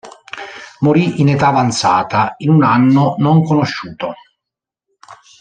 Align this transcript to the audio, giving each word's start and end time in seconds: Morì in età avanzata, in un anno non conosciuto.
Morì 0.79 1.21
in 1.21 1.29
età 1.29 1.49
avanzata, 1.49 2.33
in 2.37 2.49
un 2.49 2.63
anno 2.63 3.13
non 3.19 3.43
conosciuto. 3.43 4.15